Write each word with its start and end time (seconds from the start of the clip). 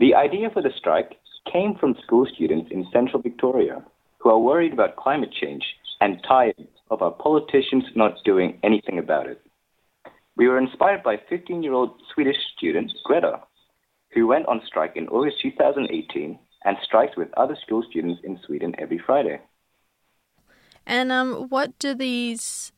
The 0.00 0.14
idea 0.14 0.48
for 0.48 0.62
the 0.62 0.72
strike 0.78 1.18
came 1.52 1.74
from 1.78 1.94
school 2.02 2.26
students 2.34 2.70
in 2.72 2.86
central 2.90 3.20
Victoria 3.20 3.84
who 4.18 4.30
are 4.30 4.38
worried 4.38 4.72
about 4.72 4.96
climate 4.96 5.30
change 5.30 5.62
and 6.00 6.24
tired 6.26 6.68
of 6.90 7.02
our 7.02 7.10
politicians 7.10 7.84
not 7.94 8.14
doing 8.24 8.58
anything 8.62 8.98
about 8.98 9.26
it. 9.26 9.42
We 10.36 10.48
were 10.48 10.58
inspired 10.58 11.02
by 11.02 11.18
15 11.28 11.62
year 11.62 11.74
old 11.74 12.00
Swedish 12.14 12.38
student 12.56 12.90
Greta, 13.04 13.40
who 14.14 14.26
went 14.26 14.46
on 14.46 14.62
strike 14.66 14.96
in 14.96 15.06
August 15.08 15.36
2018 15.42 16.38
and 16.64 16.76
strikes 16.82 17.14
with 17.18 17.28
other 17.36 17.56
school 17.62 17.84
students 17.90 18.22
in 18.24 18.40
Sweden 18.46 18.74
every 18.78 18.98
Friday. 19.04 19.38
And 20.86 21.12
um, 21.12 21.48
what 21.50 21.78
do 21.78 21.94
these 21.94 22.72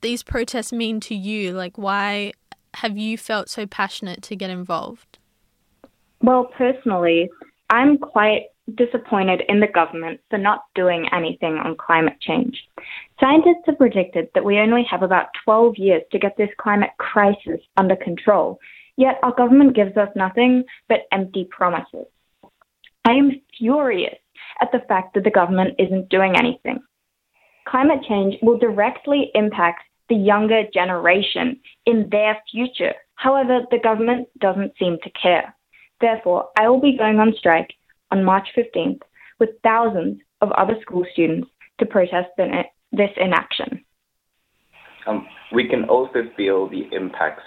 these 0.00 0.22
protests 0.22 0.72
mean 0.72 1.00
to 1.00 1.14
you? 1.14 1.52
Like, 1.52 1.76
why 1.76 2.32
have 2.74 2.96
you 2.96 3.18
felt 3.18 3.50
so 3.50 3.66
passionate 3.66 4.22
to 4.22 4.36
get 4.36 4.48
involved? 4.48 5.18
Well, 6.22 6.50
personally, 6.56 7.30
I'm 7.70 7.96
quite 7.98 8.46
disappointed 8.76 9.42
in 9.48 9.60
the 9.60 9.66
government 9.66 10.20
for 10.28 10.38
not 10.38 10.64
doing 10.74 11.08
anything 11.12 11.54
on 11.54 11.76
climate 11.76 12.20
change. 12.20 12.62
Scientists 13.18 13.64
have 13.66 13.78
predicted 13.78 14.28
that 14.34 14.44
we 14.44 14.58
only 14.58 14.84
have 14.90 15.02
about 15.02 15.28
12 15.44 15.76
years 15.78 16.02
to 16.12 16.18
get 16.18 16.36
this 16.36 16.50
climate 16.58 16.90
crisis 16.98 17.60
under 17.76 17.96
control, 17.96 18.58
yet 18.96 19.18
our 19.22 19.34
government 19.34 19.74
gives 19.74 19.96
us 19.96 20.08
nothing 20.14 20.64
but 20.88 21.00
empty 21.12 21.48
promises. 21.50 22.06
I 23.04 23.12
am 23.12 23.40
furious 23.58 24.18
at 24.60 24.70
the 24.72 24.80
fact 24.88 25.14
that 25.14 25.24
the 25.24 25.30
government 25.30 25.74
isn't 25.78 26.10
doing 26.10 26.36
anything. 26.36 26.80
Climate 27.66 28.00
change 28.08 28.36
will 28.42 28.58
directly 28.58 29.30
impact 29.34 29.84
the 30.08 30.16
younger 30.16 30.64
generation 30.74 31.60
in 31.86 32.08
their 32.10 32.36
future. 32.50 32.94
However, 33.14 33.60
the 33.70 33.78
government 33.78 34.28
doesn't 34.38 34.72
seem 34.78 34.98
to 35.02 35.10
care. 35.10 35.54
Therefore, 36.00 36.48
I 36.58 36.68
will 36.68 36.80
be 36.80 36.96
going 36.96 37.18
on 37.18 37.34
strike 37.38 37.74
on 38.10 38.24
March 38.24 38.48
15th 38.56 39.00
with 39.38 39.50
thousands 39.62 40.20
of 40.40 40.50
other 40.52 40.74
school 40.80 41.04
students 41.12 41.48
to 41.78 41.86
protest 41.86 42.28
this 42.36 43.10
inaction. 43.16 43.84
Um, 45.06 45.26
we 45.52 45.68
can 45.68 45.84
also 45.84 46.24
feel 46.36 46.68
the 46.68 46.88
impacts 46.92 47.42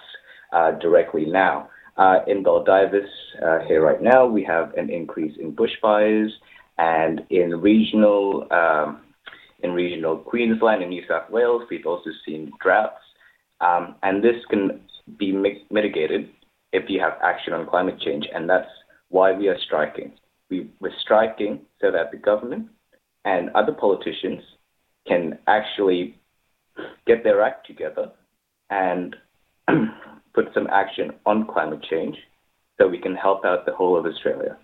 uh, 0.52 0.72
directly 0.72 1.26
now. 1.26 1.70
Uh, 1.98 2.20
in 2.28 2.44
Baldivis, 2.44 3.08
uh, 3.46 3.60
here 3.68 3.86
right 3.86 4.02
now, 4.02 4.26
we 4.26 4.44
have 4.44 4.74
an 4.74 4.90
increase 4.90 5.38
in 5.40 5.56
bushfires, 5.56 6.30
and 6.80 7.22
in 7.30 7.62
regional 7.62 8.48
um, 8.50 9.02
in 9.62 9.72
regional 9.72 10.18
Queensland 10.18 10.82
and 10.82 10.90
New 10.90 11.04
South 11.08 11.30
Wales, 11.30 11.64
we've 11.70 11.86
also 11.86 12.10
seen 12.26 12.52
droughts, 12.62 13.02
um, 13.62 13.96
and 14.02 14.24
this 14.24 14.36
can 14.50 14.82
be 15.18 15.32
mi- 15.32 15.66
mitigated 15.72 16.30
if 16.74 16.90
you 16.90 17.00
have 17.00 17.14
action 17.24 17.54
on 17.54 17.68
climate 17.68 18.00
change, 18.02 18.28
and 18.34 18.50
that's 18.50 18.68
why 19.10 19.32
we 19.32 19.48
are 19.48 19.58
striking. 19.66 20.12
We, 20.50 20.70
we're 20.82 20.92
striking 21.02 21.62
so 21.80 21.92
that 21.92 22.12
the 22.12 22.18
government 22.18 22.68
and 23.24 23.50
other 23.52 23.72
politicians 23.72 24.42
can 25.08 25.38
actually 25.48 26.20
get 27.06 27.24
their 27.24 27.42
act 27.42 27.68
together 27.68 28.12
and 28.70 29.16
put 30.34 30.48
some 30.54 30.68
action 30.68 31.12
on 31.26 31.46
climate 31.46 31.86
change 31.90 32.18
so 32.78 32.88
we 32.88 33.00
can 33.00 33.16
help 33.16 33.46
out 33.46 33.66
the 33.66 33.74
whole 33.74 33.98
of 33.98 34.06
Australia. 34.06 34.58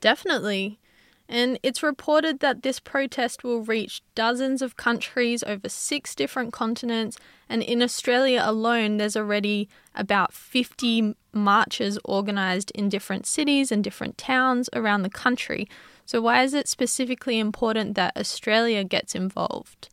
Definitely. 0.00 0.78
And 1.28 1.58
it's 1.62 1.82
reported 1.82 2.40
that 2.40 2.62
this 2.62 2.78
protest 2.78 3.42
will 3.42 3.62
reach 3.62 4.02
dozens 4.14 4.62
of 4.62 4.76
countries 4.76 5.42
over 5.44 5.68
six 5.68 6.14
different 6.14 6.52
continents. 6.52 7.18
And 7.48 7.62
in 7.62 7.82
Australia 7.82 8.42
alone, 8.44 8.96
there's 8.96 9.16
already 9.16 9.68
about 9.94 10.32
50 10.32 11.14
marches 11.32 11.98
organised 12.04 12.70
in 12.72 12.88
different 12.88 13.26
cities 13.26 13.72
and 13.72 13.82
different 13.82 14.16
towns 14.18 14.70
around 14.72 15.02
the 15.02 15.10
country. 15.10 15.68
So, 16.04 16.20
why 16.20 16.42
is 16.44 16.54
it 16.54 16.68
specifically 16.68 17.38
important 17.40 17.96
that 17.96 18.16
Australia 18.16 18.84
gets 18.84 19.14
involved? 19.14 19.88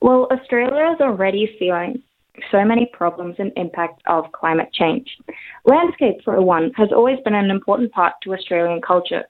Well, 0.00 0.28
Australia 0.30 0.92
is 0.94 1.00
already 1.00 1.56
feeling 1.58 2.02
so 2.50 2.64
many 2.64 2.88
problems 2.92 3.36
and 3.38 3.52
impact 3.56 4.00
of 4.06 4.30
climate 4.32 4.72
change. 4.72 5.18
Landscape, 5.64 6.22
for 6.24 6.40
one, 6.40 6.72
has 6.76 6.90
always 6.92 7.18
been 7.24 7.34
an 7.34 7.50
important 7.50 7.92
part 7.92 8.14
to 8.22 8.32
Australian 8.32 8.80
culture 8.80 9.24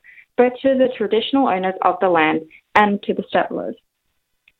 to 0.48 0.78
the 0.78 0.88
traditional 0.96 1.48
owners 1.48 1.74
of 1.82 1.96
the 2.00 2.08
land 2.08 2.42
and 2.74 3.02
to 3.02 3.12
the 3.12 3.24
settlers. 3.30 3.74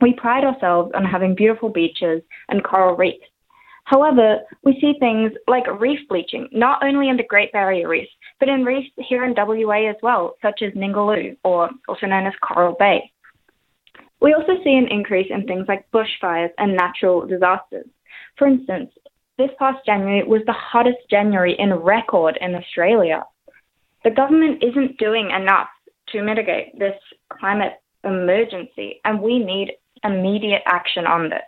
We 0.01 0.15
pride 0.15 0.45
ourselves 0.45 0.93
on 0.95 1.05
having 1.05 1.35
beautiful 1.35 1.69
beaches 1.69 2.23
and 2.49 2.65
coral 2.65 2.97
reefs. 2.97 3.25
However, 3.85 4.39
we 4.63 4.79
see 4.81 4.95
things 5.01 5.33
like 5.49 5.65
reef 5.81 6.01
bleaching, 6.09 6.49
not 6.53 6.85
only 6.85 7.09
in 7.09 7.17
the 7.17 7.25
Great 7.25 7.53
Barrier 7.53 7.89
Reef, 7.89 8.09
but 8.39 8.49
in 8.49 8.65
reefs 8.65 8.91
here 8.97 9.25
in 9.25 9.35
WA 9.37 9.89
as 9.89 9.97
well, 10.03 10.37
such 10.43 10.63
as 10.63 10.73
Ningaloo, 10.75 11.37
or 11.45 11.71
also 11.89 12.07
known 12.07 12.27
as 12.27 12.33
Coral 12.41 12.77
Bay. 12.79 13.11
We 14.21 14.35
also 14.35 14.63
see 14.63 14.75
an 14.75 14.87
increase 14.91 15.29
in 15.31 15.47
things 15.47 15.67
like 15.67 15.91
bushfires 15.93 16.51
and 16.59 16.77
natural 16.77 17.27
disasters. 17.27 17.87
For 18.37 18.47
instance, 18.47 18.91
this 19.39 19.51
past 19.59 19.85
January 19.87 20.23
was 20.23 20.43
the 20.47 20.53
hottest 20.53 20.99
January 21.11 21.57
in 21.59 21.73
record 21.75 22.39
in 22.41 22.55
Australia 22.55 23.25
the 24.05 24.11
government 24.11 24.63
isn't 24.63 24.99
doing 24.99 25.31
enough 25.31 25.69
to 26.09 26.23
mitigate 26.23 26.79
this 26.79 26.95
climate 27.39 27.75
emergency, 28.05 29.01
and 29.05 29.21
we 29.21 29.39
need 29.39 29.73
immediate 30.05 30.63
action 30.67 31.07
on 31.07 31.29
this. 31.29 31.43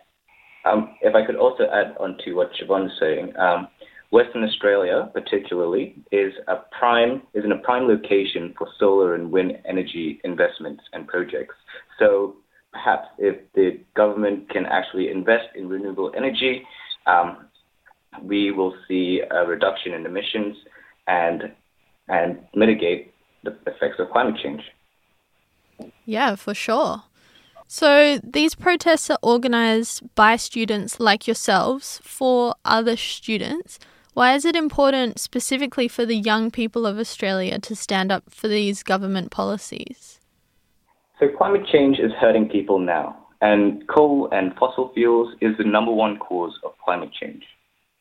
Um, 0.65 0.95
if 1.01 1.15
I 1.15 1.25
could 1.25 1.35
also 1.35 1.63
add 1.63 1.95
on 1.99 2.17
to 2.23 2.33
what 2.33 2.51
Siobhan's 2.53 2.97
saying, 2.99 3.33
um, 3.37 3.67
Western 4.11 4.43
Australia, 4.43 5.09
particularly, 5.11 5.95
is 6.11 6.33
a 6.47 6.57
prime 6.77 7.23
is 7.33 7.43
in 7.43 7.51
a 7.51 7.57
prime 7.57 7.87
location 7.87 8.53
for 8.57 8.67
solar 8.79 9.15
and 9.15 9.31
wind 9.31 9.57
energy 9.67 10.21
investments 10.23 10.83
and 10.93 11.07
projects. 11.07 11.55
So 11.97 12.35
perhaps 12.71 13.07
if 13.17 13.37
the 13.55 13.79
government 13.95 14.49
can 14.49 14.65
actually 14.67 15.09
invest 15.09 15.47
in 15.55 15.67
renewable 15.67 16.11
energy, 16.15 16.63
um, 17.07 17.47
we 18.21 18.51
will 18.51 18.75
see 18.87 19.21
a 19.31 19.45
reduction 19.45 19.93
in 19.93 20.05
emissions 20.05 20.55
and 21.07 21.51
and 22.07 22.39
mitigate 22.55 23.13
the 23.43 23.57
effects 23.67 23.99
of 23.99 24.09
climate 24.11 24.35
change. 24.41 24.61
Yeah, 26.05 26.35
for 26.35 26.53
sure. 26.53 27.03
So 27.67 28.19
these 28.23 28.55
protests 28.55 29.09
are 29.09 29.17
organised 29.23 30.03
by 30.15 30.35
students 30.35 30.99
like 30.99 31.27
yourselves 31.27 31.99
for 32.03 32.55
other 32.65 32.95
students. 32.95 33.79
Why 34.13 34.35
is 34.35 34.45
it 34.45 34.55
important 34.55 35.19
specifically 35.19 35.87
for 35.87 36.05
the 36.05 36.15
young 36.15 36.51
people 36.51 36.85
of 36.85 36.99
Australia 36.99 37.57
to 37.59 37.75
stand 37.75 38.11
up 38.11 38.25
for 38.29 38.47
these 38.47 38.83
government 38.83 39.31
policies? 39.31 40.19
So 41.19 41.29
climate 41.35 41.65
change 41.71 41.97
is 41.99 42.11
hurting 42.19 42.49
people 42.49 42.79
now, 42.79 43.17
and 43.41 43.87
coal 43.87 44.29
and 44.31 44.53
fossil 44.55 44.91
fuels 44.93 45.33
is 45.41 45.57
the 45.57 45.63
number 45.63 45.91
one 45.91 46.17
cause 46.17 46.53
of 46.63 46.73
climate 46.83 47.11
change. 47.19 47.43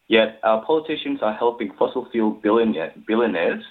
Yet 0.09 0.39
our 0.43 0.63
politicians 0.67 1.21
are 1.23 1.33
helping 1.33 1.73
fossil 1.79 2.07
fuel 2.13 2.33
billionaires 2.43 3.65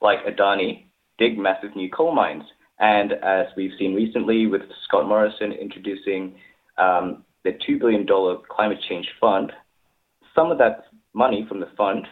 like 0.00 0.18
Adani 0.24 0.86
dig 1.18 1.38
massive 1.38 1.74
new 1.74 1.90
coal 1.90 2.14
mines. 2.14 2.44
And 2.78 3.12
as 3.12 3.46
we've 3.56 3.72
seen 3.78 3.94
recently 3.94 4.46
with 4.46 4.62
Scott 4.86 5.08
Morrison 5.08 5.52
introducing 5.52 6.34
um, 6.76 7.24
the 7.44 7.52
$2 7.66 7.78
billion 7.78 8.06
climate 8.50 8.78
change 8.88 9.08
fund, 9.20 9.52
some 10.34 10.50
of 10.50 10.58
that 10.58 10.84
money 11.14 11.46
from 11.48 11.60
the 11.60 11.68
fund 11.76 12.06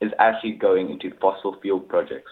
is 0.00 0.10
actually 0.18 0.52
going 0.52 0.90
into 0.90 1.14
fossil 1.20 1.56
fuel 1.60 1.80
projects. 1.80 2.30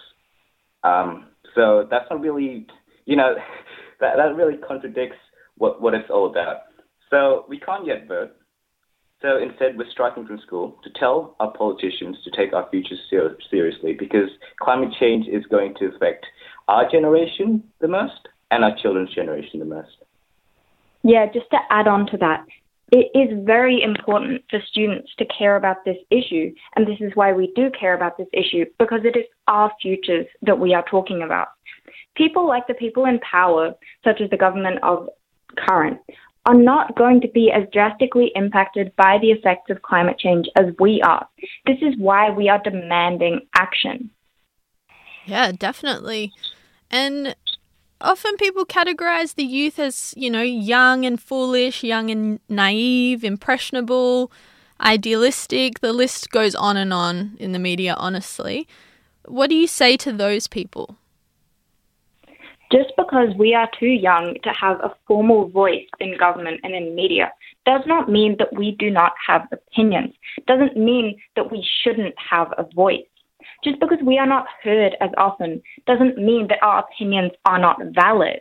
Um, 0.83 1.27
so 1.55 1.87
that's 1.91 2.07
not 2.11 2.21
really, 2.21 2.67
you 3.05 3.17
know, 3.17 3.35
that, 4.01 4.17
that 4.17 4.35
really 4.35 4.57
contradicts 4.57 5.17
what, 5.57 5.81
what 5.81 5.95
it's 5.95 6.11
all 6.11 6.31
about. 6.31 6.63
So 7.11 7.45
we 7.49 7.59
can't 7.61 7.87
yet 7.87 8.09
vote. 8.09 8.33
So 9.25 9.39
instead, 9.39 9.79
we're 9.79 9.89
striking 9.91 10.27
from 10.27 10.39
school 10.41 10.77
to 10.85 10.91
tell 11.01 11.35
our 11.41 11.51
politicians 11.51 12.19
to 12.25 12.31
take 12.37 12.53
our 12.53 12.69
future 12.71 12.97
ser- 13.09 13.39
seriously 13.51 13.97
because 13.99 14.29
climate 14.61 14.91
change 15.01 15.27
is 15.29 15.47
going 15.47 15.75
to 15.77 15.87
affect 15.87 16.27
our 16.69 16.91
generation 16.91 17.65
the 17.81 17.89
most 17.89 18.29
and 18.51 18.63
our 18.63 18.77
children's 18.83 19.15
generation 19.15 19.61
the 19.61 19.65
most. 19.65 19.97
Yeah, 21.03 21.25
just 21.33 21.49
to 21.53 21.59
add 21.71 21.89
on 21.89 22.07
to 22.09 22.19
that, 22.19 22.45
it 22.93 23.11
is 23.15 23.47
very 23.47 23.83
important 23.83 24.43
for 24.51 24.61
students 24.71 25.11
to 25.17 25.25
care 25.25 25.57
about 25.57 25.87
this 25.87 25.97
issue. 26.11 26.53
And 26.77 26.87
this 26.87 27.01
is 27.01 27.13
why 27.15 27.33
we 27.33 27.51
do 27.57 27.71
care 27.71 27.95
about 27.95 28.19
this 28.19 28.29
issue 28.35 28.67
because 28.79 29.01
it 29.05 29.17
is 29.17 29.25
our 29.49 29.73
futures 29.81 30.27
that 30.43 30.61
we 30.61 30.75
are 30.75 30.85
talking 30.91 31.23
about. 31.23 31.49
People 32.15 32.47
like 32.47 32.67
the 32.67 32.75
people 32.75 33.07
in 33.07 33.19
power, 33.21 33.73
such 34.05 34.21
as 34.21 34.29
the 34.29 34.37
government 34.37 34.81
of 34.83 35.09
current, 35.57 35.99
are 36.47 36.55
not 36.55 36.97
going 36.97 37.21
to 37.23 37.29
be 37.29 37.51
as 37.51 37.65
drastically 37.73 38.31
impacted 38.35 38.95
by 38.97 39.19
the 39.21 39.31
effects 39.31 39.71
of 39.71 39.83
climate 39.83 40.19
change 40.19 40.47
as 40.57 40.67
we 40.79 41.01
are. 41.03 41.27
This 41.67 41.79
is 41.81 41.95
why 41.99 42.31
we 42.31 42.49
are 42.49 42.61
demanding 42.63 43.41
action. 43.55 44.11
Yeah, 45.25 45.53
definitely. 45.53 46.33
And 46.91 47.35
often 48.01 48.37
people 48.37 48.67
categorize 48.67 49.35
the 49.35 49.45
youth 49.45 49.79
as, 49.79 50.13
you 50.17 50.31
know, 50.31 50.43
young 50.43 51.07
and 51.07 51.21
foolish, 51.21 51.83
young 51.83 52.11
and 52.11 52.41
naive, 52.49 53.25
impressionable, 53.25 54.31
idealistic. 54.81 55.81
The 55.81 55.93
list 55.95 56.31
goes 56.31 56.55
on 56.55 56.77
and 56.77 56.93
on 56.93 57.37
in 57.39 57.53
the 57.53 57.59
media, 57.59 57.95
honestly. 57.97 58.69
what 59.27 59.49
do 59.49 59.57
you 59.57 59.67
say 59.67 59.97
to 59.97 60.13
those 60.13 60.47
people? 60.47 60.99
Just 62.75 62.93
because 62.97 63.29
we 63.39 63.55
are 63.55 63.71
too 63.79 63.87
young 63.87 64.35
to 64.43 64.51
have 64.51 64.81
a 64.81 64.93
formal 65.07 65.49
voice 65.49 65.87
in 66.01 66.19
government 66.19 66.59
and 66.65 66.75
in 66.75 66.97
media 66.97 67.33
does 67.65 67.83
not 67.87 68.11
mean 68.11 68.35
that 68.41 68.53
we 68.53 68.73
do 68.81 68.91
not 68.91 69.13
have 69.25 69.47
opinions. 69.53 70.13
Doesn't 70.49 70.77
mean 70.77 71.17
that 71.37 71.53
we 71.53 71.65
shouldn't 71.83 72.17
have 72.19 72.49
a 72.59 72.65
voice. 72.75 73.07
Just 73.63 73.79
because 73.79 73.99
we 74.05 74.19
are 74.19 74.27
not 74.27 74.47
heard 74.65 74.97
as 75.01 75.11
often 75.17 75.63
doesn't 75.87 76.19
mean 76.19 76.49
that 76.49 76.63
our 76.63 76.81
opinions 76.81 77.31
are 77.45 77.61
not 77.61 77.79
valid. 77.95 78.41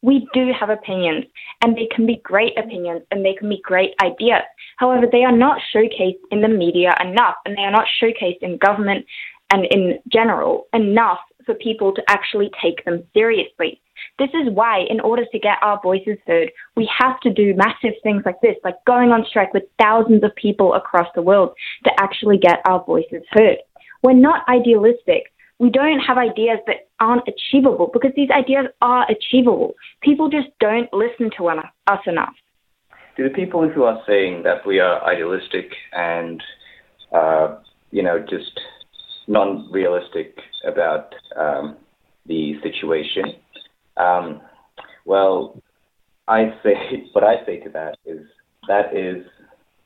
We 0.00 0.28
do 0.32 0.52
have 0.52 0.70
opinions, 0.70 1.24
and 1.60 1.76
they 1.76 1.88
can 1.92 2.06
be 2.06 2.20
great 2.22 2.56
opinions 2.56 3.02
and 3.10 3.24
they 3.24 3.34
can 3.34 3.48
be 3.48 3.60
great 3.64 3.94
ideas. 4.00 4.44
However, 4.76 5.06
they 5.10 5.24
are 5.24 5.36
not 5.36 5.60
showcased 5.74 6.22
in 6.30 6.40
the 6.40 6.48
media 6.48 6.94
enough, 7.00 7.34
and 7.44 7.56
they 7.56 7.62
are 7.62 7.72
not 7.72 7.88
showcased 8.00 8.42
in 8.42 8.58
government 8.58 9.06
and 9.50 9.64
in 9.64 9.98
general 10.08 10.68
enough 10.72 11.18
for 11.48 11.54
people 11.54 11.94
to 11.94 12.02
actually 12.08 12.50
take 12.62 12.84
them 12.84 13.02
seriously. 13.14 13.80
This 14.18 14.28
is 14.34 14.52
why, 14.52 14.84
in 14.90 15.00
order 15.00 15.24
to 15.32 15.38
get 15.38 15.56
our 15.62 15.80
voices 15.82 16.18
heard, 16.26 16.52
we 16.76 16.86
have 16.98 17.18
to 17.20 17.32
do 17.32 17.54
massive 17.56 17.94
things 18.02 18.22
like 18.26 18.38
this, 18.42 18.56
like 18.62 18.74
going 18.86 19.12
on 19.12 19.24
strike 19.26 19.54
with 19.54 19.62
thousands 19.80 20.22
of 20.22 20.34
people 20.36 20.74
across 20.74 21.08
the 21.14 21.22
world 21.22 21.54
to 21.84 21.90
actually 21.98 22.36
get 22.36 22.60
our 22.68 22.84
voices 22.84 23.22
heard. 23.30 23.56
We're 24.02 24.12
not 24.12 24.46
idealistic. 24.46 25.32
We 25.58 25.70
don't 25.70 26.00
have 26.00 26.18
ideas 26.18 26.58
that 26.66 26.88
aren't 27.00 27.26
achievable 27.26 27.88
because 27.90 28.12
these 28.14 28.30
ideas 28.30 28.66
are 28.82 29.06
achievable. 29.10 29.74
People 30.02 30.28
just 30.28 30.48
don't 30.60 30.92
listen 30.92 31.30
to 31.38 31.48
us 31.48 32.02
enough. 32.06 32.34
Do 33.16 33.24
the 33.24 33.34
people 33.34 33.66
who 33.68 33.84
are 33.84 34.00
saying 34.06 34.42
that 34.42 34.66
we 34.66 34.80
are 34.80 35.02
idealistic 35.02 35.72
and, 35.92 36.42
uh, 37.10 37.56
you 37.90 38.02
know, 38.02 38.18
just 38.20 38.60
non-realistic 39.28 40.38
about 40.66 41.14
um, 41.36 41.76
the 42.26 42.54
situation. 42.62 43.34
Um, 43.96 44.40
well, 45.04 45.62
I 46.26 46.54
say 46.62 47.04
what 47.12 47.24
I 47.24 47.44
say 47.46 47.60
to 47.60 47.70
that 47.70 47.96
is 48.04 48.26
that 48.66 48.96
is 48.96 49.24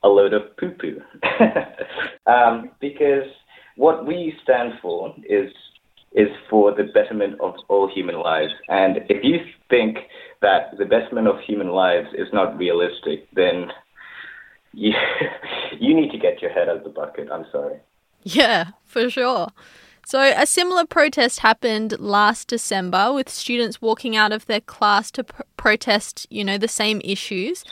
a 0.04 0.08
load 0.08 0.32
of 0.32 0.56
poo-poo, 0.56 1.00
um, 2.26 2.70
because 2.80 3.28
what 3.76 4.06
we 4.06 4.34
stand 4.42 4.72
for 4.80 5.14
is 5.28 5.50
is 6.14 6.28
for 6.50 6.74
the 6.74 6.84
betterment 6.92 7.40
of 7.40 7.54
all 7.68 7.90
human 7.92 8.20
lives. 8.20 8.52
And 8.68 8.98
if 9.08 9.24
you 9.24 9.38
think 9.70 9.96
that 10.42 10.76
the 10.76 10.84
betterment 10.84 11.26
of 11.26 11.36
human 11.40 11.68
lives 11.68 12.08
is 12.12 12.28
not 12.34 12.58
realistic, 12.58 13.28
then 13.34 13.68
you, 14.74 14.92
you 15.80 15.94
need 15.94 16.10
to 16.12 16.18
get 16.18 16.42
your 16.42 16.50
head 16.50 16.68
out 16.68 16.78
of 16.78 16.84
the 16.84 16.90
bucket. 16.90 17.28
I'm 17.32 17.46
sorry. 17.50 17.78
Yeah, 18.24 18.68
for 18.84 19.10
sure. 19.10 19.48
So, 20.04 20.20
a 20.20 20.46
similar 20.46 20.84
protest 20.84 21.40
happened 21.40 21.98
last 21.98 22.48
December 22.48 23.12
with 23.12 23.28
students 23.28 23.80
walking 23.80 24.16
out 24.16 24.32
of 24.32 24.46
their 24.46 24.60
class 24.60 25.10
to 25.12 25.24
pr- 25.24 25.42
protest, 25.56 26.26
you 26.28 26.44
know, 26.44 26.58
the 26.58 26.68
same 26.68 27.00
issues. 27.04 27.64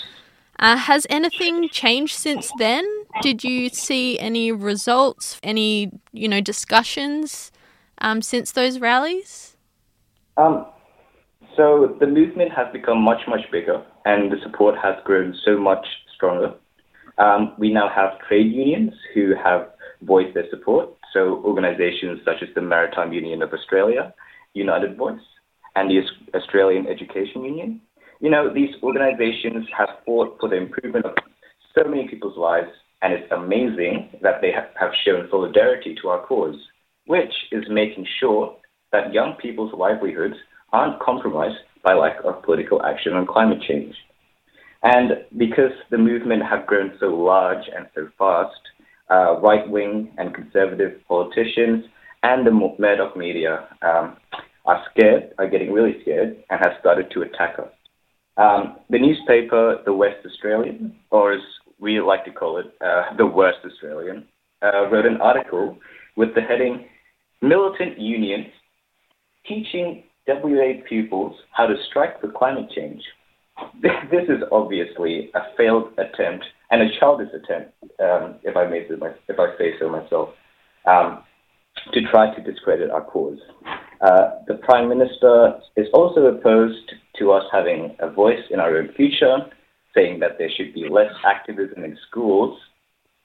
Uh, 0.58 0.76
has 0.76 1.06
anything 1.10 1.68
changed 1.68 2.14
since 2.14 2.50
then? 2.58 2.84
Did 3.22 3.42
you 3.42 3.68
see 3.68 4.18
any 4.18 4.52
results, 4.52 5.40
any, 5.42 5.90
you 6.12 6.28
know, 6.28 6.40
discussions 6.40 7.50
um, 7.98 8.22
since 8.22 8.52
those 8.52 8.78
rallies? 8.78 9.56
Um, 10.36 10.66
so, 11.56 11.96
the 11.98 12.06
movement 12.06 12.52
has 12.52 12.66
become 12.72 13.02
much, 13.02 13.22
much 13.26 13.50
bigger, 13.50 13.84
and 14.04 14.30
the 14.30 14.36
support 14.42 14.76
has 14.78 14.94
grown 15.04 15.36
so 15.44 15.58
much 15.58 15.84
stronger. 16.14 16.54
Um, 17.18 17.54
we 17.58 17.72
now 17.72 17.88
have 17.88 18.18
trade 18.20 18.52
unions 18.52 18.94
who 19.14 19.34
have 19.34 19.68
voice 20.14 20.30
their 20.34 20.48
support. 20.50 20.86
So 21.14 21.20
organizations 21.50 22.16
such 22.24 22.40
as 22.42 22.50
the 22.54 22.66
Maritime 22.74 23.12
Union 23.12 23.42
of 23.42 23.50
Australia, 23.58 24.04
United 24.54 24.92
Voice, 24.96 25.26
and 25.76 25.84
the 25.90 25.98
Australian 26.38 26.84
Education 26.94 27.40
Union. 27.52 27.80
You 28.24 28.30
know, 28.34 28.44
these 28.52 28.74
organizations 28.82 29.64
have 29.78 29.90
fought 30.04 30.30
for 30.40 30.48
the 30.48 30.56
improvement 30.56 31.06
of 31.06 31.14
so 31.74 31.82
many 31.88 32.08
people's 32.08 32.36
lives, 32.36 32.72
and 33.02 33.12
it's 33.14 33.32
amazing 33.32 34.10
that 34.24 34.40
they 34.42 34.52
have 34.52 34.92
shown 35.04 35.28
solidarity 35.30 35.92
to 36.02 36.08
our 36.08 36.22
cause, 36.26 36.58
which 37.06 37.34
is 37.52 37.64
making 37.82 38.06
sure 38.18 38.42
that 38.92 39.14
young 39.18 39.32
people's 39.40 39.72
livelihoods 39.84 40.38
aren't 40.72 41.00
compromised 41.00 41.60
by 41.84 41.94
lack 41.94 42.16
of 42.24 42.42
political 42.42 42.82
action 42.82 43.12
on 43.14 43.26
climate 43.26 43.62
change. 43.68 43.94
And 44.82 45.08
because 45.36 45.74
the 45.90 45.98
movement 45.98 46.42
have 46.50 46.66
grown 46.66 46.88
so 47.00 47.06
large 47.06 47.64
and 47.74 47.86
so 47.94 48.08
fast, 48.18 48.62
uh, 49.10 49.40
right 49.40 49.68
wing 49.68 50.10
and 50.18 50.34
conservative 50.34 51.00
politicians 51.08 51.84
and 52.22 52.46
the 52.46 52.50
Murdoch 52.78 53.16
media 53.16 53.68
um, 53.82 54.16
are 54.66 54.84
scared, 54.90 55.32
are 55.38 55.48
getting 55.48 55.72
really 55.72 56.00
scared, 56.02 56.36
and 56.50 56.60
have 56.60 56.74
started 56.80 57.10
to 57.12 57.22
attack 57.22 57.58
us. 57.58 57.70
Um, 58.36 58.76
the 58.88 58.98
newspaper, 58.98 59.78
The 59.84 59.92
West 59.92 60.24
Australian, 60.24 60.96
or 61.10 61.32
as 61.32 61.40
we 61.78 62.00
like 62.00 62.24
to 62.26 62.30
call 62.30 62.58
it, 62.58 62.66
uh, 62.84 63.16
The 63.16 63.26
Worst 63.26 63.58
Australian, 63.64 64.26
uh, 64.62 64.88
wrote 64.90 65.06
an 65.06 65.20
article 65.20 65.78
with 66.16 66.34
the 66.34 66.42
heading 66.42 66.86
Militant 67.42 67.98
Unions 67.98 68.46
Teaching 69.46 70.04
WA 70.28 70.74
Pupils 70.86 71.34
How 71.52 71.66
to 71.66 71.74
Strike 71.88 72.20
for 72.20 72.30
Climate 72.30 72.70
Change. 72.74 73.02
This 73.82 74.24
is 74.28 74.42
obviously 74.52 75.30
a 75.34 75.40
failed 75.56 75.92
attempt 75.98 76.44
and 76.70 76.82
a 76.82 76.98
childish 76.98 77.28
attempt, 77.34 77.74
um, 78.00 78.36
if 78.42 78.56
I 78.56 78.66
may 78.66 78.86
if 78.88 79.38
I 79.38 79.58
say 79.58 79.74
so 79.78 79.88
myself, 79.88 80.30
um, 80.86 81.24
to 81.92 82.00
try 82.10 82.34
to 82.34 82.42
discredit 82.42 82.90
our 82.90 83.04
cause. 83.04 83.38
Uh, 84.00 84.30
the 84.46 84.54
Prime 84.54 84.88
Minister 84.88 85.60
is 85.76 85.86
also 85.92 86.26
opposed 86.26 86.92
to 87.18 87.32
us 87.32 87.44
having 87.52 87.96
a 87.98 88.10
voice 88.10 88.42
in 88.50 88.60
our 88.60 88.76
own 88.76 88.92
future, 88.96 89.38
saying 89.94 90.20
that 90.20 90.38
there 90.38 90.50
should 90.56 90.72
be 90.72 90.88
less 90.88 91.12
activism 91.24 91.84
in 91.84 91.98
schools. 92.08 92.58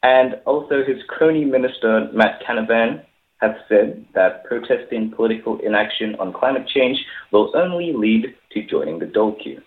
And 0.03 0.35
also 0.45 0.83
his 0.85 0.97
crony 1.07 1.45
minister, 1.45 2.09
Matt 2.13 2.41
Canavan, 2.47 3.03
has 3.41 3.51
said 3.67 4.05
that 4.15 4.43
protesting 4.45 5.11
political 5.11 5.59
inaction 5.59 6.15
on 6.19 6.33
climate 6.33 6.67
change 6.67 6.97
will 7.31 7.51
only 7.55 7.93
lead 7.93 8.35
to 8.51 8.65
joining 8.65 8.99
the 8.99 9.05
dole 9.05 9.35
queue. 9.41 9.61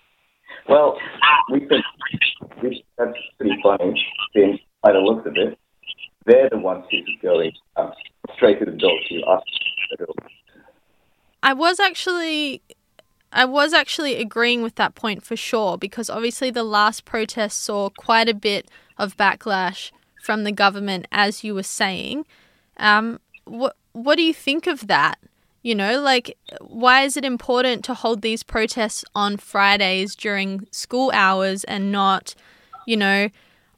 Well, 0.68 0.98
we 1.50 1.60
think 1.60 1.84
that's 2.98 3.18
pretty 3.38 3.60
funny, 3.62 4.04
since 4.34 4.60
by 4.82 4.92
the 4.92 4.98
looks 4.98 5.26
of 5.26 5.34
it, 5.36 5.58
they're 6.26 6.50
the 6.50 6.58
ones 6.58 6.84
who's 6.90 7.08
going 7.22 7.52
um, 7.76 7.92
straight 8.36 8.58
to 8.58 8.66
the 8.66 8.72
door 8.72 8.98
to 9.08 9.20
us. 9.22 9.42
I 11.42 11.54
was 11.54 11.80
actually 11.80 12.60
I 13.32 13.44
was 13.44 13.72
actually 13.72 14.16
agreeing 14.16 14.62
with 14.62 14.74
that 14.76 14.94
point 14.94 15.22
for 15.22 15.36
sure 15.36 15.76
because 15.76 16.08
obviously 16.08 16.50
the 16.50 16.62
last 16.62 17.04
protest 17.04 17.62
saw 17.62 17.90
quite 17.90 18.28
a 18.28 18.34
bit 18.34 18.70
of 18.96 19.16
backlash 19.16 19.90
from 20.22 20.44
the 20.44 20.52
government, 20.52 21.06
as 21.12 21.44
you 21.44 21.54
were 21.54 21.62
saying. 21.62 22.26
Um, 22.76 23.20
what 23.44 23.76
what 23.92 24.16
do 24.16 24.22
you 24.22 24.34
think 24.34 24.66
of 24.66 24.86
that? 24.88 25.18
You 25.62 25.74
know, 25.74 26.00
like, 26.00 26.36
why 26.60 27.02
is 27.02 27.16
it 27.16 27.24
important 27.24 27.84
to 27.84 27.94
hold 27.94 28.22
these 28.22 28.42
protests 28.42 29.04
on 29.14 29.36
Fridays 29.36 30.14
during 30.14 30.66
school 30.70 31.10
hours 31.12 31.64
and 31.64 31.90
not, 31.90 32.34
you 32.86 32.96
know, 32.96 33.28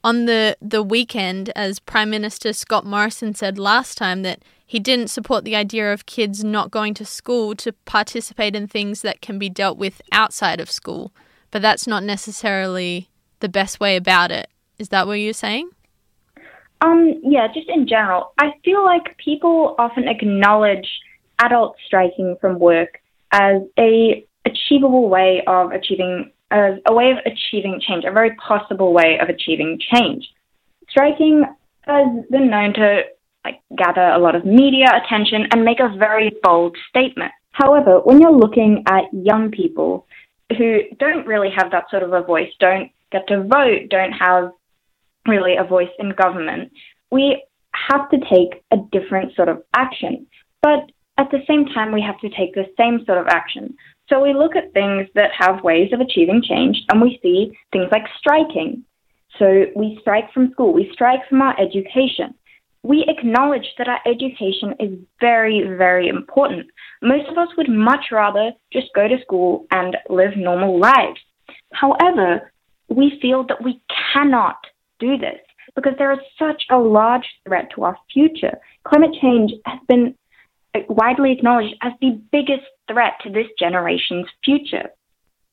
on 0.04 0.26
the, 0.26 0.56
the 0.60 0.82
weekend, 0.82 1.50
as 1.56 1.78
Prime 1.78 2.10
Minister 2.10 2.52
Scott 2.52 2.86
Morrison 2.86 3.34
said 3.34 3.58
last 3.58 3.98
time, 3.98 4.22
that 4.22 4.42
he 4.66 4.78
didn't 4.78 5.08
support 5.08 5.44
the 5.44 5.56
idea 5.56 5.92
of 5.92 6.06
kids 6.06 6.44
not 6.44 6.70
going 6.70 6.94
to 6.94 7.04
school 7.04 7.54
to 7.56 7.72
participate 7.72 8.54
in 8.54 8.68
things 8.68 9.02
that 9.02 9.20
can 9.20 9.38
be 9.38 9.48
dealt 9.48 9.78
with 9.78 10.00
outside 10.12 10.60
of 10.60 10.70
school. 10.70 11.12
But 11.50 11.60
that's 11.60 11.86
not 11.86 12.04
necessarily 12.04 13.08
the 13.40 13.48
best 13.48 13.80
way 13.80 13.96
about 13.96 14.30
it. 14.30 14.48
Is 14.78 14.90
that 14.90 15.06
what 15.06 15.14
you're 15.14 15.32
saying? 15.32 15.70
Um, 16.82 17.20
yeah, 17.22 17.48
just 17.52 17.68
in 17.68 17.86
general, 17.86 18.32
I 18.38 18.52
feel 18.64 18.84
like 18.84 19.18
people 19.18 19.74
often 19.78 20.08
acknowledge 20.08 20.88
adults 21.40 21.78
striking 21.86 22.36
from 22.40 22.58
work 22.58 23.00
as 23.32 23.62
a 23.78 24.26
achievable 24.44 25.08
way 25.08 25.42
of 25.46 25.72
achieving 25.72 26.32
as 26.50 26.74
a 26.86 26.94
way 26.94 27.12
of 27.12 27.18
achieving 27.24 27.80
change, 27.80 28.04
a 28.04 28.10
very 28.10 28.34
possible 28.36 28.92
way 28.92 29.18
of 29.20 29.28
achieving 29.28 29.78
change. 29.94 30.28
Striking 30.88 31.44
has 31.82 32.24
been 32.30 32.50
known 32.50 32.74
to 32.74 33.02
like 33.44 33.60
gather 33.76 34.02
a 34.02 34.18
lot 34.18 34.34
of 34.34 34.44
media 34.44 34.86
attention 35.04 35.46
and 35.52 35.64
make 35.64 35.78
a 35.80 35.96
very 35.96 36.32
bold 36.42 36.76
statement. 36.88 37.32
However, 37.52 38.00
when 38.00 38.20
you're 38.20 38.32
looking 38.32 38.82
at 38.88 39.04
young 39.12 39.50
people 39.50 40.06
who 40.56 40.80
don't 40.98 41.26
really 41.26 41.50
have 41.56 41.70
that 41.70 41.88
sort 41.90 42.02
of 42.02 42.12
a 42.12 42.22
voice, 42.22 42.50
don't 42.58 42.90
get 43.12 43.26
to 43.28 43.42
vote, 43.44 43.88
don't 43.88 44.12
have 44.12 44.50
really 45.26 45.56
a 45.56 45.64
voice 45.64 45.90
in 45.98 46.10
government, 46.10 46.72
we 47.10 47.42
have 47.72 48.10
to 48.10 48.18
take 48.18 48.62
a 48.72 48.76
different 48.92 49.34
sort 49.36 49.48
of 49.48 49.62
action. 49.74 50.26
But 50.62 50.90
at 51.20 51.30
the 51.30 51.44
same 51.46 51.66
time, 51.66 51.92
we 51.92 52.00
have 52.00 52.18
to 52.20 52.30
take 52.30 52.54
the 52.54 52.64
same 52.78 53.04
sort 53.04 53.18
of 53.18 53.26
action. 53.28 53.76
So 54.08 54.22
we 54.22 54.32
look 54.32 54.56
at 54.56 54.72
things 54.72 55.06
that 55.14 55.30
have 55.38 55.62
ways 55.62 55.90
of 55.92 56.00
achieving 56.00 56.42
change 56.42 56.78
and 56.88 57.00
we 57.00 57.20
see 57.22 57.52
things 57.72 57.88
like 57.92 58.04
striking. 58.18 58.84
So 59.38 59.66
we 59.76 59.98
strike 60.00 60.32
from 60.32 60.50
school, 60.52 60.72
we 60.72 60.90
strike 60.92 61.20
from 61.28 61.42
our 61.42 61.54
education. 61.60 62.34
we 62.82 63.04
acknowledge 63.08 63.66
that 63.76 63.88
our 63.88 64.00
education 64.06 64.74
is 64.80 64.98
very, 65.20 65.62
very 65.76 66.08
important. 66.08 66.66
Most 67.02 67.28
of 67.28 67.36
us 67.36 67.48
would 67.56 67.68
much 67.68 68.06
rather 68.10 68.52
just 68.72 68.88
go 68.94 69.06
to 69.06 69.20
school 69.20 69.66
and 69.70 69.96
live 70.08 70.36
normal 70.36 70.78
lives. 70.78 71.20
However, 71.72 72.52
we 72.88 73.18
feel 73.20 73.44
that 73.48 73.62
we 73.62 73.82
cannot 74.12 74.56
do 74.98 75.18
this 75.18 75.40
because 75.74 75.92
there 75.98 76.12
is 76.12 76.18
such 76.38 76.62
a 76.70 76.78
large 76.78 77.26
threat 77.46 77.68
to 77.74 77.84
our 77.84 77.96
future. 78.12 78.58
Climate 78.84 79.14
change 79.20 79.52
has 79.66 79.78
been 79.86 80.14
widely 80.88 81.32
acknowledged 81.32 81.74
as 81.82 81.92
the 82.00 82.20
biggest 82.32 82.66
threat 82.90 83.14
to 83.22 83.30
this 83.30 83.46
generation's 83.58 84.26
future. 84.44 84.90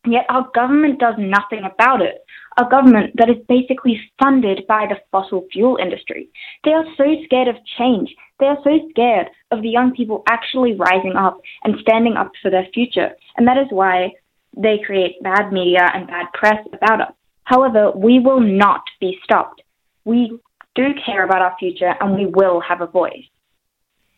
Yet 0.05 0.25
our 0.29 0.49
government 0.53 0.99
does 0.99 1.15
nothing 1.17 1.63
about 1.65 2.01
it. 2.01 2.23
A 2.57 2.65
government 2.69 3.11
that 3.17 3.29
is 3.29 3.37
basically 3.47 3.99
funded 4.21 4.65
by 4.67 4.87
the 4.87 4.95
fossil 5.11 5.45
fuel 5.51 5.77
industry. 5.81 6.29
They 6.63 6.71
are 6.71 6.85
so 6.95 7.03
scared 7.25 7.47
of 7.47 7.55
change. 7.77 8.15
They 8.39 8.47
are 8.47 8.57
so 8.63 8.79
scared 8.89 9.27
of 9.51 9.61
the 9.61 9.69
young 9.69 9.93
people 9.93 10.23
actually 10.27 10.73
rising 10.73 11.15
up 11.15 11.39
and 11.63 11.79
standing 11.81 12.15
up 12.15 12.31
for 12.41 12.49
their 12.49 12.67
future. 12.73 13.11
And 13.35 13.47
that 13.47 13.57
is 13.57 13.67
why 13.69 14.13
they 14.55 14.79
create 14.85 15.21
bad 15.21 15.51
media 15.51 15.89
and 15.93 16.07
bad 16.07 16.27
press 16.33 16.65
about 16.73 17.01
us. 17.01 17.13
However, 17.43 17.91
we 17.91 18.19
will 18.19 18.39
not 18.39 18.83
be 18.99 19.19
stopped. 19.23 19.61
We 20.05 20.39
do 20.75 20.93
care 21.05 21.25
about 21.25 21.41
our 21.41 21.55
future 21.59 21.93
and 21.99 22.15
we 22.15 22.25
will 22.25 22.59
have 22.61 22.81
a 22.81 22.87
voice. 22.87 23.25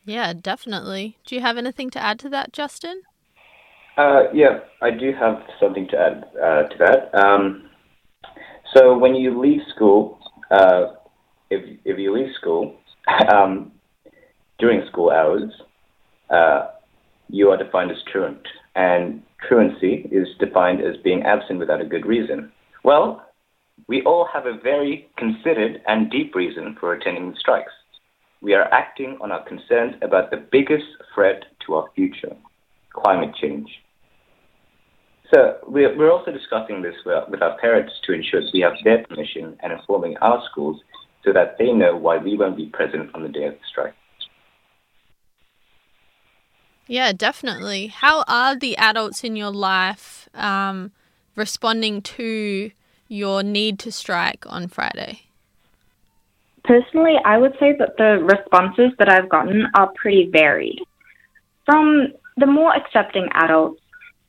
Yeah, 0.09 0.33
definitely. 0.33 1.17
Do 1.27 1.35
you 1.35 1.41
have 1.41 1.55
anything 1.55 1.91
to 1.91 2.03
add 2.03 2.17
to 2.21 2.29
that, 2.29 2.51
Justin? 2.51 3.03
Uh, 3.95 4.23
yeah, 4.33 4.61
I 4.81 4.89
do 4.89 5.11
have 5.13 5.43
something 5.59 5.87
to 5.89 5.97
add 5.99 6.23
uh, 6.35 6.63
to 6.63 6.77
that. 6.79 7.15
Um, 7.15 7.69
so 8.73 8.97
when 8.97 9.13
you 9.13 9.39
leave 9.39 9.61
school, 9.75 10.17
uh, 10.49 10.95
if 11.51 11.77
if 11.85 11.99
you 11.99 12.11
leave 12.11 12.33
school 12.33 12.75
um, 13.31 13.71
during 14.57 14.81
school 14.87 15.11
hours, 15.11 15.51
uh, 16.31 16.69
you 17.29 17.49
are 17.51 17.63
defined 17.63 17.91
as 17.91 17.97
truant, 18.11 18.47
and 18.75 19.21
truancy 19.47 20.09
is 20.11 20.27
defined 20.39 20.81
as 20.81 20.97
being 21.03 21.21
absent 21.21 21.59
without 21.59 21.81
a 21.81 21.85
good 21.85 22.07
reason. 22.07 22.51
Well, 22.83 23.23
we 23.87 24.01
all 24.07 24.27
have 24.33 24.47
a 24.47 24.57
very 24.57 25.07
considered 25.17 25.83
and 25.85 26.09
deep 26.09 26.33
reason 26.33 26.77
for 26.79 26.93
attending 26.93 27.35
strikes. 27.37 27.73
We 28.41 28.53
are 28.53 28.71
acting 28.73 29.17
on 29.21 29.31
our 29.31 29.43
concerns 29.43 29.95
about 30.01 30.31
the 30.31 30.37
biggest 30.37 30.85
threat 31.13 31.43
to 31.65 31.75
our 31.75 31.89
future, 31.95 32.35
climate 32.93 33.35
change. 33.35 33.69
So 35.33 35.57
we're, 35.67 36.11
also 36.11 36.31
discussing 36.31 36.81
this 36.81 36.95
with 37.05 37.41
our 37.41 37.57
parents 37.59 37.93
to 38.05 38.13
ensure 38.13 38.41
we 38.53 38.61
have 38.61 38.73
their 38.83 39.05
permission 39.05 39.57
and 39.61 39.73
informing 39.73 40.17
our 40.17 40.41
schools 40.49 40.81
so 41.23 41.33
that 41.33 41.57
they 41.59 41.71
know 41.71 41.95
why 41.95 42.17
we 42.17 42.37
won't 42.37 42.57
be 42.57 42.67
present 42.67 43.11
on 43.13 43.23
the 43.23 43.29
day 43.29 43.45
of 43.45 43.53
the 43.53 43.59
strike. 43.69 43.93
Yeah, 46.87 47.11
definitely. 47.11 47.87
How 47.87 48.23
are 48.27 48.55
the 48.55 48.75
adults 48.77 49.23
in 49.23 49.35
your 49.35 49.51
life 49.51 50.27
um, 50.33 50.91
responding 51.35 52.01
to 52.01 52.71
your 53.07 53.43
need 53.43 53.77
to 53.79 53.91
strike 53.91 54.45
on 54.47 54.67
Friday? 54.67 55.28
Personally, 56.63 57.15
I 57.25 57.37
would 57.37 57.53
say 57.59 57.75
that 57.79 57.97
the 57.97 58.23
responses 58.23 58.91
that 58.99 59.09
I've 59.09 59.29
gotten 59.29 59.67
are 59.75 59.91
pretty 59.95 60.29
varied. 60.31 60.79
From 61.65 62.07
the 62.37 62.45
more 62.45 62.75
accepting 62.75 63.27
adults, 63.33 63.81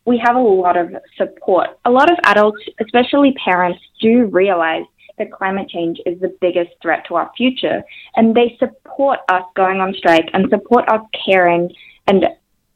we 0.05 0.21
have 0.25 0.37
a 0.37 0.41
lot 0.41 0.77
of 0.77 0.95
support. 1.17 1.79
A 1.85 1.91
lot 1.91 2.11
of 2.11 2.19
adults, 2.25 2.63
especially 2.81 3.35
parents, 3.45 3.81
do 4.01 4.27
realize 4.27 4.85
that 5.19 5.31
climate 5.31 5.69
change 5.69 6.01
is 6.07 6.19
the 6.21 6.35
biggest 6.41 6.71
threat 6.83 7.05
to 7.07 7.15
our 7.15 7.31
future, 7.37 7.83
and 8.17 8.35
they 8.35 8.57
support 8.59 9.21
us 9.29 9.45
going 9.55 9.81
on 9.81 9.95
strike 9.95 10.29
and 10.33 10.49
support 10.51 10.89
us 10.89 11.03
caring 11.25 11.71
and 12.07 12.27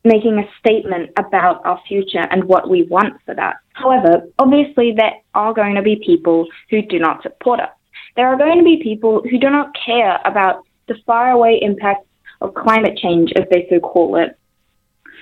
making 0.05 0.39
a 0.39 0.49
statement 0.59 1.11
about 1.19 1.65
our 1.65 1.81
future 1.89 2.27
and 2.31 2.45
what 2.45 2.69
we 2.69 2.83
want 2.85 3.15
for 3.25 3.35
that. 3.35 3.57
However, 3.73 4.29
obviously, 4.39 4.93
there 4.93 5.15
are 5.35 5.55
going 5.55 5.75
to 5.75 5.83
be 5.83 5.97
people 6.05 6.47
who 6.71 6.83
do 6.83 6.99
not 6.99 7.23
support 7.23 7.61
us. 7.61 7.71
There 8.17 8.29
are 8.29 8.37
going 8.37 8.59
to 8.59 8.65
be 8.65 8.83
people 8.83 9.23
who 9.29 9.39
do 9.39 9.51
not 9.51 9.75
care 9.87 10.21
about 10.25 10.65
the 10.89 10.97
faraway 11.07 11.59
impacts 11.61 12.07
of 12.41 12.55
climate 12.55 12.97
change, 12.97 13.33
as 13.37 13.45
they 13.51 13.67
so 13.71 13.81
call 13.81 14.17
it, 14.17 14.39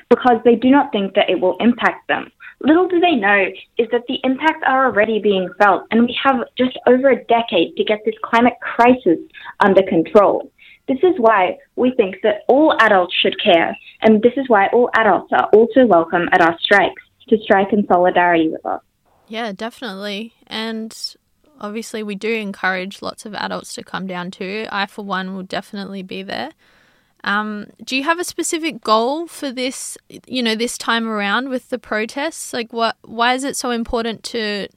because 0.09 0.39
they 0.45 0.57
do 0.57 0.71
not 0.71 0.93
think 0.93 1.15
that 1.15 1.31
it 1.31 1.41
will 1.41 1.57
impact 1.59 2.09
them. 2.09 2.31
Little 2.61 2.87
do 2.87 3.01
they 3.01 3.17
know 3.17 3.47
is 3.79 3.89
that 3.91 4.07
the 4.09 4.21
impacts 4.23 4.63
are 4.67 4.87
already 4.87 5.19
being 5.19 5.49
felt, 5.59 5.87
and 5.91 6.03
we 6.03 6.17
have 6.23 6.45
just 6.57 6.79
over 6.87 7.11
a 7.11 7.25
decade 7.25 7.77
to 7.77 7.85
get 7.85 8.01
this 8.05 8.15
climate 8.23 8.55
crisis 8.61 9.19
under 9.61 9.83
control. 9.83 10.51
This 10.87 10.99
is 11.03 11.15
why 11.17 11.59
we 11.77 11.93
think 11.97 12.17
that 12.23 12.43
all 12.49 12.77
adults 12.81 13.15
should 13.21 13.41
care, 13.43 13.77
and 14.03 14.23
this 14.23 14.33
is 14.37 14.49
why 14.49 14.67
all 14.69 14.91
adults 14.95 15.33
are 15.33 15.49
also 15.53 15.87
welcome 15.87 16.29
at 16.33 16.41
our 16.41 16.57
strikes 16.61 17.03
to 17.29 17.39
strike 17.39 17.73
in 17.73 17.87
solidarity 17.87 18.49
with 18.49 18.65
us. 18.67 18.83
Yeah, 19.29 19.53
definitely. 19.53 20.35
And 20.47 20.97
obviously, 21.63 22.03
we 22.03 22.15
do 22.15 22.33
encourage 22.33 23.01
lots 23.01 23.25
of 23.25 23.35
adults 23.35 23.73
to 23.75 23.83
come 23.83 24.07
down 24.07 24.31
too. 24.31 24.67
I, 24.71 24.87
for 24.87 25.05
one, 25.05 25.35
will 25.35 25.45
definitely 25.45 26.03
be 26.03 26.23
there. 26.23 26.51
Um, 27.25 27.69
do 27.85 27.97
you 27.97 28.03
have 28.03 28.19
a 28.19 28.25
specific 28.25 28.83
goal 28.83 29.27
for 29.29 29.53
this, 29.53 29.97
you 30.27 30.43
know, 30.43 30.57
this 30.57 30.77
time 30.77 31.09
around 31.09 31.49
with 31.49 31.71
the 31.71 31.79
protests? 31.79 32.53
Like, 32.53 32.73
what? 32.73 32.97
Why 33.03 33.35
is 33.35 33.45
it 33.45 33.57
so 33.57 33.71
important 33.71 34.25
to 34.25 34.69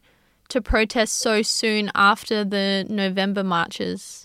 to 0.50 0.62
protest 0.62 1.18
so 1.18 1.42
soon 1.42 1.92
after 1.96 2.44
the 2.44 2.86
November 2.88 3.44
marches? 3.44 4.24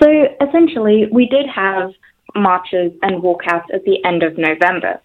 So 0.00 0.08
essentially, 0.40 1.06
we 1.12 1.26
did 1.26 1.46
have 1.54 1.92
marches 2.34 2.92
and 3.02 3.22
walkouts 3.22 3.66
at 3.74 3.84
the 3.84 4.02
end 4.04 4.22
of 4.22 4.38
November. 4.38 5.00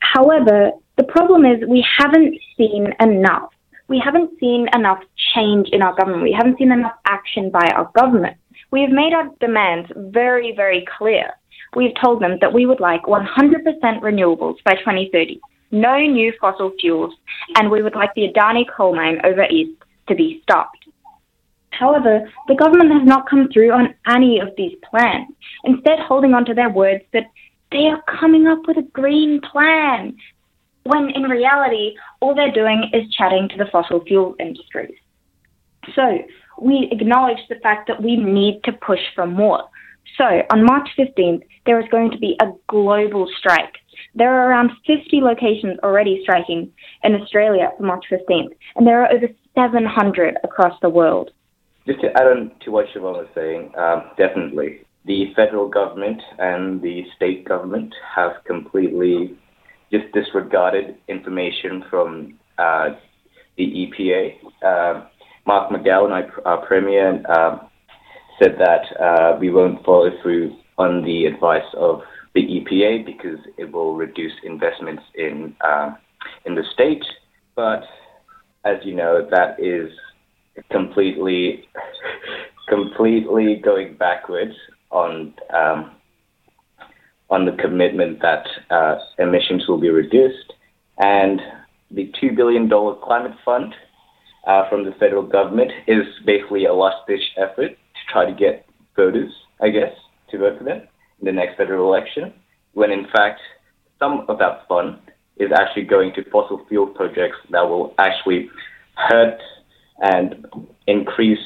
However, 0.00 0.72
the 0.96 1.04
problem 1.04 1.44
is 1.44 1.62
we 1.68 1.86
haven't 1.98 2.36
seen 2.56 2.88
enough. 3.00 3.52
We 3.88 4.02
haven't 4.04 4.38
seen 4.40 4.68
enough 4.74 5.00
change 5.34 5.68
in 5.70 5.82
our 5.82 5.94
government. 5.94 6.22
We 6.22 6.32
haven't 6.32 6.58
seen 6.58 6.72
enough 6.72 6.96
action 7.06 7.50
by 7.50 7.70
our 7.74 7.90
government. 7.94 8.36
We 8.70 8.80
have 8.80 8.90
made 8.90 9.12
our 9.12 9.30
demands 9.40 9.90
very, 9.96 10.54
very 10.54 10.84
clear. 10.98 11.30
We've 11.74 11.94
told 12.02 12.20
them 12.20 12.38
that 12.40 12.52
we 12.52 12.66
would 12.66 12.80
like 12.80 13.02
100% 13.02 13.26
renewables 14.00 14.56
by 14.64 14.74
2030, 14.74 15.40
no 15.70 15.98
new 15.98 16.32
fossil 16.40 16.72
fuels, 16.80 17.14
and 17.56 17.70
we 17.70 17.82
would 17.82 17.94
like 17.94 18.10
the 18.14 18.28
Adani 18.28 18.64
coal 18.68 18.94
mine 18.94 19.20
over 19.24 19.44
east 19.50 19.78
to 20.08 20.14
be 20.14 20.40
stopped. 20.42 20.86
However, 21.70 22.30
the 22.48 22.54
government 22.54 22.92
has 22.92 23.06
not 23.06 23.28
come 23.28 23.48
through 23.52 23.70
on 23.72 23.94
any 24.08 24.40
of 24.40 24.48
these 24.56 24.76
plans, 24.88 25.28
instead, 25.64 25.98
holding 25.98 26.34
on 26.34 26.44
to 26.46 26.54
their 26.54 26.70
words 26.70 27.04
that 27.12 27.30
they 27.70 27.86
are 27.86 28.02
coming 28.02 28.46
up 28.46 28.66
with 28.66 28.78
a 28.78 28.82
green 28.82 29.40
plan, 29.40 30.16
when 30.86 31.10
in 31.10 31.22
reality, 31.22 31.96
all 32.20 32.34
they're 32.34 32.52
doing 32.52 32.90
is 32.92 33.10
chatting 33.12 33.48
to 33.50 33.56
the 33.56 33.66
fossil 33.70 34.04
fuel 34.04 34.34
industries. 34.40 34.96
So, 35.94 36.18
we 36.60 36.88
acknowledge 36.90 37.38
the 37.48 37.56
fact 37.62 37.86
that 37.88 38.02
we 38.02 38.16
need 38.16 38.62
to 38.64 38.72
push 38.72 39.00
for 39.14 39.26
more. 39.26 39.64
So, 40.16 40.24
on 40.50 40.64
March 40.64 40.88
15th, 40.98 41.42
there 41.66 41.80
is 41.80 41.86
going 41.90 42.10
to 42.12 42.18
be 42.18 42.36
a 42.40 42.46
global 42.68 43.28
strike. 43.38 43.74
There 44.14 44.32
are 44.32 44.48
around 44.48 44.70
50 44.86 45.20
locations 45.20 45.78
already 45.82 46.20
striking 46.22 46.72
in 47.02 47.14
Australia 47.14 47.70
for 47.76 47.82
March 47.84 48.04
15th, 48.10 48.54
and 48.74 48.86
there 48.86 49.02
are 49.02 49.12
over 49.12 49.28
700 49.54 50.38
across 50.42 50.78
the 50.80 50.88
world. 50.88 51.30
Just 51.86 52.00
to 52.00 52.08
add 52.16 52.26
on 52.26 52.50
to 52.64 52.70
what 52.70 52.86
Siobhan 52.86 53.12
was 53.12 53.28
saying, 53.34 53.72
um, 53.76 54.10
definitely. 54.16 54.80
The 55.04 55.32
federal 55.36 55.68
government 55.68 56.20
and 56.38 56.82
the 56.82 57.04
state 57.14 57.44
government 57.44 57.94
have 58.14 58.32
completely 58.44 59.36
just 59.92 60.12
disregarded 60.12 60.96
information 61.08 61.84
from 61.90 62.38
uh, 62.58 62.90
the 63.56 63.64
EPA. 63.64 64.34
Uh, 64.62 65.06
Mark 65.46 65.70
McGowan, 65.70 66.30
our 66.44 66.66
Premier, 66.66 67.22
uh, 67.28 67.58
said 68.42 68.56
that 68.58 69.38
we 69.40 69.50
won't 69.50 69.84
follow 69.84 70.10
through 70.22 70.56
on 70.78 71.02
the 71.04 71.26
advice 71.26 71.64
of 71.76 72.02
the 72.34 72.42
EPA 72.42 73.06
because 73.06 73.38
it 73.56 73.72
will 73.72 73.96
reduce 73.96 74.32
investments 74.44 75.02
in 75.14 75.54
uh, 75.62 75.94
in 76.44 76.54
the 76.54 76.64
state. 76.74 77.04
But 77.54 77.82
as 78.64 78.76
you 78.84 78.94
know, 78.94 79.26
that 79.30 79.58
is 79.58 79.90
completely 80.70 81.64
completely 82.68 83.56
going 83.64 83.96
backwards 83.96 84.54
on 84.90 85.32
um, 85.54 85.92
on 87.30 87.44
the 87.44 87.52
commitment 87.52 88.20
that 88.22 88.46
uh, 88.70 88.96
emissions 89.18 89.66
will 89.68 89.80
be 89.80 89.90
reduced, 89.90 90.52
and 90.98 91.40
the 91.90 92.12
two 92.20 92.32
billion 92.32 92.68
dollar 92.68 92.96
climate 93.02 93.36
fund 93.44 93.74
uh, 94.46 94.68
from 94.68 94.84
the 94.84 94.92
federal 94.92 95.22
government 95.22 95.72
is 95.86 96.04
basically 96.24 96.64
a 96.66 96.72
last 96.72 97.06
ditch 97.08 97.22
effort 97.36 97.70
to 97.70 98.12
try 98.12 98.24
to 98.24 98.32
get 98.32 98.66
voters, 98.94 99.32
I 99.60 99.70
guess, 99.70 99.92
to 100.30 100.38
vote 100.38 100.58
for 100.58 100.64
them 100.64 100.82
in 101.20 101.26
the 101.26 101.32
next 101.32 101.56
federal 101.56 101.92
election. 101.92 102.32
When 102.74 102.90
in 102.92 103.06
fact, 103.12 103.40
some 103.98 104.24
of 104.28 104.38
that 104.38 104.66
fund 104.68 104.98
is 105.38 105.50
actually 105.52 105.84
going 105.84 106.12
to 106.14 106.30
fossil 106.30 106.64
fuel 106.68 106.86
projects 106.86 107.36
that 107.50 107.68
will 107.68 107.94
actually 107.98 108.48
hurt 108.94 109.38
and 110.00 110.46
increase 110.86 111.38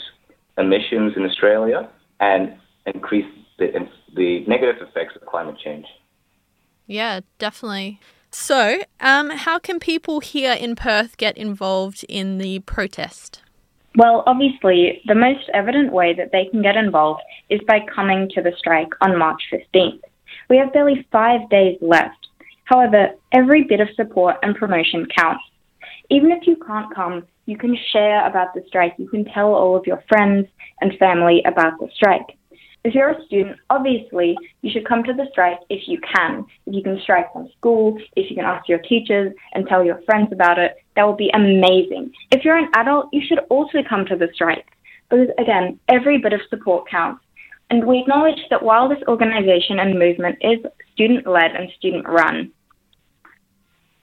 emissions 0.58 1.14
in 1.16 1.24
Australia 1.24 1.88
and 2.20 2.54
increase 2.86 3.26
the, 3.60 3.88
the 4.16 4.44
negative 4.46 4.82
effects 4.88 5.14
of 5.14 5.26
climate 5.26 5.56
change. 5.62 5.86
Yeah, 6.86 7.20
definitely. 7.38 8.00
So, 8.32 8.82
um, 9.00 9.30
how 9.30 9.58
can 9.58 9.78
people 9.78 10.20
here 10.20 10.52
in 10.52 10.74
Perth 10.74 11.16
get 11.16 11.36
involved 11.36 12.04
in 12.08 12.38
the 12.38 12.60
protest? 12.60 13.42
Well, 13.96 14.22
obviously, 14.26 15.02
the 15.06 15.16
most 15.16 15.48
evident 15.52 15.92
way 15.92 16.14
that 16.14 16.30
they 16.32 16.46
can 16.46 16.62
get 16.62 16.76
involved 16.76 17.22
is 17.48 17.60
by 17.66 17.80
coming 17.92 18.28
to 18.34 18.42
the 18.42 18.52
strike 18.56 18.90
on 19.00 19.18
March 19.18 19.42
15th. 19.52 20.00
We 20.48 20.58
have 20.58 20.72
barely 20.72 21.06
five 21.10 21.48
days 21.50 21.76
left. 21.80 22.28
However, 22.64 23.10
every 23.32 23.64
bit 23.64 23.80
of 23.80 23.88
support 23.96 24.36
and 24.42 24.54
promotion 24.54 25.06
counts. 25.16 25.42
Even 26.08 26.30
if 26.30 26.46
you 26.46 26.56
can't 26.66 26.94
come, 26.94 27.24
you 27.46 27.56
can 27.56 27.76
share 27.92 28.24
about 28.26 28.54
the 28.54 28.62
strike. 28.68 28.94
You 28.96 29.08
can 29.08 29.24
tell 29.24 29.54
all 29.54 29.76
of 29.76 29.86
your 29.86 30.02
friends 30.08 30.46
and 30.80 30.96
family 30.98 31.42
about 31.44 31.78
the 31.80 31.88
strike. 31.92 32.36
If 32.82 32.94
you're 32.94 33.10
a 33.10 33.24
student, 33.26 33.58
obviously 33.68 34.36
you 34.62 34.70
should 34.70 34.88
come 34.88 35.02
to 35.04 35.12
the 35.12 35.26
strike 35.32 35.58
if 35.68 35.86
you 35.86 36.00
can. 36.00 36.46
If 36.66 36.74
you 36.74 36.82
can 36.82 36.98
strike 37.02 37.30
from 37.32 37.48
school, 37.58 37.98
if 38.16 38.30
you 38.30 38.36
can 38.36 38.46
ask 38.46 38.68
your 38.68 38.78
teachers 38.78 39.34
and 39.52 39.66
tell 39.66 39.84
your 39.84 40.00
friends 40.02 40.32
about 40.32 40.58
it, 40.58 40.76
that 40.96 41.06
would 41.06 41.18
be 41.18 41.30
amazing. 41.34 42.12
If 42.30 42.44
you're 42.44 42.56
an 42.56 42.70
adult, 42.74 43.08
you 43.12 43.22
should 43.26 43.40
also 43.50 43.78
come 43.86 44.06
to 44.06 44.16
the 44.16 44.28
strike 44.32 44.66
because, 45.08 45.28
again, 45.38 45.78
every 45.88 46.18
bit 46.18 46.32
of 46.32 46.40
support 46.48 46.88
counts. 46.88 47.22
And 47.68 47.86
we 47.86 48.00
acknowledge 48.00 48.40
that 48.48 48.62
while 48.62 48.88
this 48.88 49.02
organization 49.06 49.78
and 49.78 49.98
movement 49.98 50.38
is 50.40 50.58
student 50.92 51.26
led 51.26 51.52
and 51.52 51.70
student 51.78 52.08
run, 52.08 52.50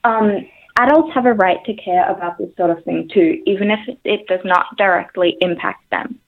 um, 0.04 0.46
adults 0.78 1.12
have 1.14 1.26
a 1.26 1.34
right 1.34 1.62
to 1.66 1.74
care 1.74 2.08
about 2.10 2.38
this 2.38 2.48
sort 2.56 2.70
of 2.70 2.82
thing 2.84 3.10
too, 3.12 3.42
even 3.44 3.70
if 3.70 3.80
it 4.04 4.26
does 4.28 4.40
not 4.44 4.76
directly 4.76 5.36
impact 5.40 5.90
them. 5.90 6.18